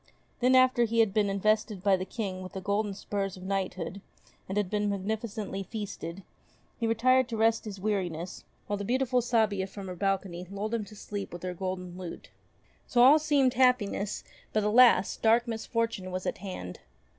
[0.39, 4.01] Then, after he had been invested by the King with the golden spurs of knighthood
[4.49, 6.23] and had been magnificently feasted,
[6.79, 10.85] he retired to rest his weariness, while the beautiful Sabia from her balcony lulled him
[10.85, 12.31] to sleep with her golden lute.
[12.31, 15.17] 8 ENGLISH FAIRY TALES So all seemed happiness; but alas!
[15.17, 16.79] dark misfortune was at hand.